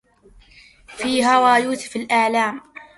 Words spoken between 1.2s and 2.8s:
هوى يوسف ألام